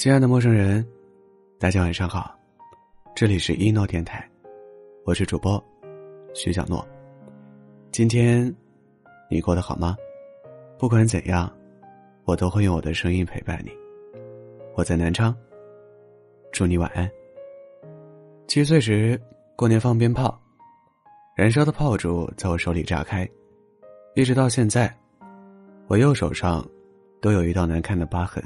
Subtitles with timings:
[0.00, 0.82] 亲爱的陌生人，
[1.58, 2.34] 大家晚上好，
[3.14, 4.26] 这里是一诺电台，
[5.04, 5.62] 我是主播
[6.34, 6.82] 徐小诺。
[7.92, 8.50] 今天
[9.30, 9.94] 你过得好吗？
[10.78, 11.54] 不管怎样，
[12.24, 13.70] 我都会用我的声音陪伴你。
[14.74, 15.36] 我在南昌，
[16.50, 17.06] 祝你晚安。
[18.46, 19.20] 七岁时
[19.54, 20.40] 过年放鞭炮，
[21.36, 23.28] 燃烧的炮竹在我手里炸开，
[24.14, 24.90] 一直到现在，
[25.88, 26.66] 我右手上
[27.20, 28.42] 都有一道难看的疤痕。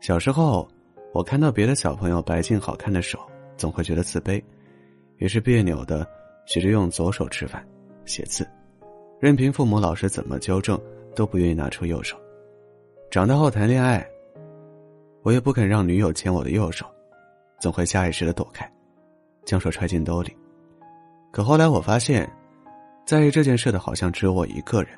[0.00, 0.68] 小时候，
[1.12, 3.18] 我看到别的小朋友白净好看的手，
[3.56, 4.42] 总会觉得自卑，
[5.16, 6.06] 于是别扭的
[6.46, 7.66] 学着用左手吃饭、
[8.04, 8.48] 写字，
[9.20, 10.80] 任凭父母老师怎么纠正，
[11.16, 12.16] 都不愿意拿出右手。
[13.10, 14.06] 长大后谈恋爱，
[15.22, 16.86] 我也不肯让女友牵我的右手，
[17.58, 18.70] 总会下意识的躲开，
[19.44, 20.34] 将手揣进兜里。
[21.32, 22.30] 可后来我发现，
[23.04, 24.90] 在意这件事的好像只有我一个人。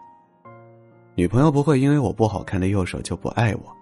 [1.14, 3.79] 女朋友不会因为我不好看的右手就不爱我。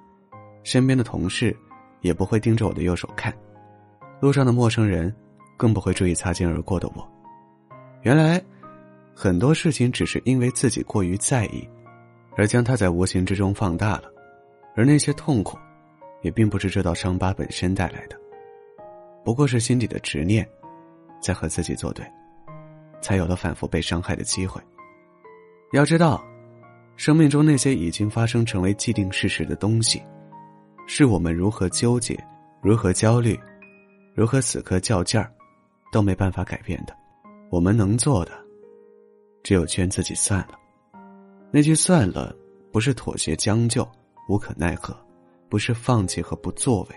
[0.63, 1.57] 身边的同事，
[2.01, 3.33] 也不会盯着我的右手看；
[4.21, 5.15] 路上的陌生人，
[5.57, 7.09] 更不会注意擦肩而过的我。
[8.03, 8.43] 原来，
[9.15, 11.69] 很多事情只是因为自己过于在意，
[12.37, 14.05] 而将它在无形之中放大了；
[14.77, 15.59] 而那些痛苦，
[16.23, 18.17] 也并不是这道伤疤本身带来的，
[19.25, 20.49] 不过是心底的执念，
[21.21, 22.07] 在和自己作对，
[23.01, 24.61] 才有了反复被伤害的机会。
[25.73, 26.25] 要知道，
[26.97, 30.01] 生命中那些已经发生成为既定事实的东西。
[30.91, 32.19] 是我们如何纠结，
[32.63, 33.39] 如何焦虑，
[34.15, 35.31] 如何死磕较劲儿，
[35.93, 36.97] 都没办法改变的。
[37.51, 38.33] 我们能做的，
[39.43, 40.59] 只有劝自己算了。
[41.51, 42.35] 那句“算了”，
[42.73, 43.87] 不是妥协将就、
[44.31, 44.97] 无可奈何，
[45.51, 46.97] 不是放弃和不作为，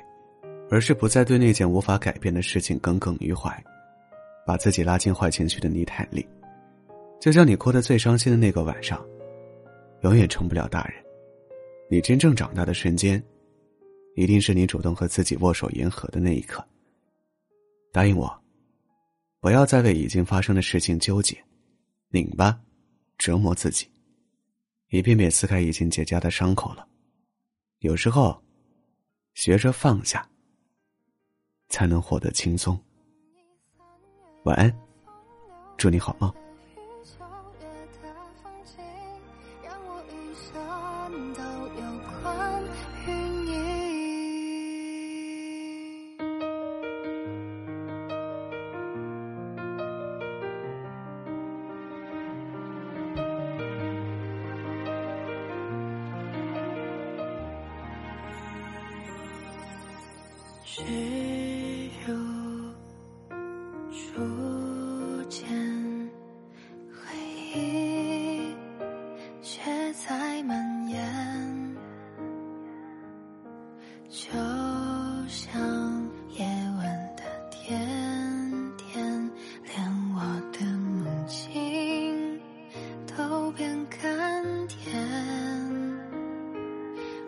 [0.70, 3.54] 而是不再对那件无法改变的事情耿耿于怀，
[4.48, 6.26] 把自己拉进坏情绪的泥潭里。
[7.20, 9.06] 就像你哭得最伤心的那个晚上，
[10.04, 10.94] 永远成不了大人。
[11.90, 13.22] 你真正长大的瞬间。
[14.16, 16.66] 一定是你主动和自己握手言和的那一刻。
[17.92, 18.44] 答应我，
[19.40, 21.38] 不要再为已经发生的事情纠结、
[22.10, 22.60] 拧巴、
[23.18, 23.88] 折磨自己，
[24.90, 26.88] 一遍遍撕开已经结痂的伤口了。
[27.80, 28.42] 有时候，
[29.34, 30.28] 学着放下，
[31.70, 32.80] 才能获得轻松。
[34.44, 34.74] 晚安，
[35.78, 36.41] 祝你好梦。
[60.74, 60.82] 只
[62.08, 62.16] 有
[63.92, 65.46] 初见，
[66.90, 67.14] 回
[67.54, 68.56] 忆
[69.42, 71.76] 却在蔓延，
[74.08, 74.30] 就
[75.28, 75.62] 像
[76.38, 76.46] 夜
[76.78, 77.78] 晚的甜
[78.78, 79.30] 甜，
[79.66, 79.76] 连
[80.16, 80.22] 我
[80.54, 82.40] 的梦境
[83.18, 84.98] 都变甘甜。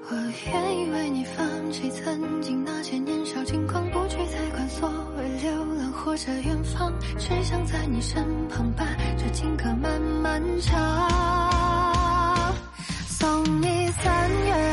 [0.09, 0.15] 我
[0.45, 8.85] 愿意为你放谁曾经那些年少轻狂，不去再管所谓流浪或者远方，只想在你身旁把
[9.17, 10.71] 这情歌慢慢唱，
[13.07, 14.72] 送你三月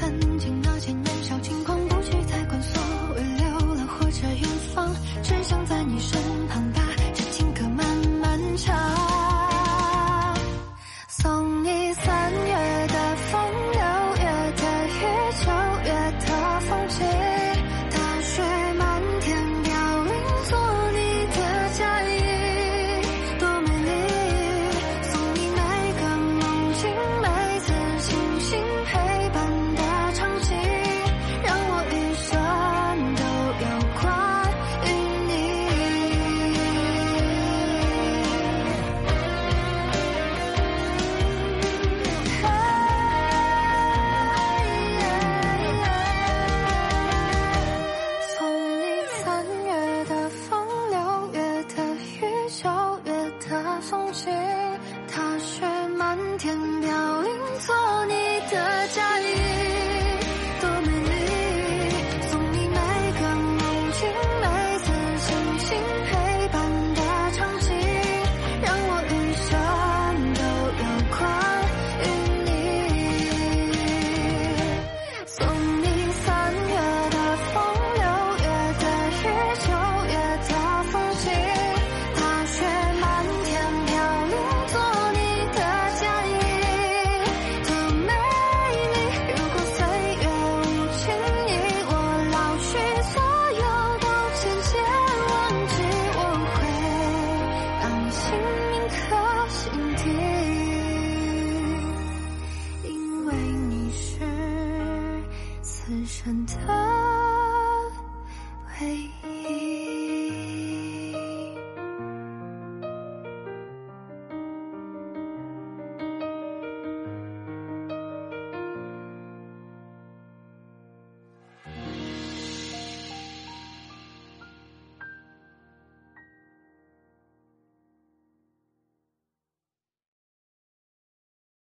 [0.00, 0.33] 曾